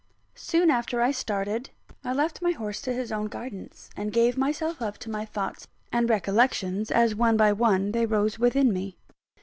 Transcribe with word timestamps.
Soon 0.39 0.71
after 0.71 0.99
I 0.99 1.11
started, 1.11 1.69
I 2.03 2.11
left 2.11 2.41
my 2.41 2.53
horse 2.53 2.81
to 2.81 2.91
his 2.91 3.11
own 3.11 3.27
guidance, 3.27 3.91
and 3.95 4.11
gave 4.11 4.35
myself 4.35 4.81
up 4.81 4.97
to 4.97 5.11
my 5.11 5.25
thoughts 5.25 5.67
and 5.91 6.09
recollections, 6.09 6.89
as 6.89 7.13
one 7.13 7.37
by 7.37 7.53
one 7.53 7.91
they 7.91 8.07
rose 8.07 8.39
within 8.39 8.73
me. 8.73 8.97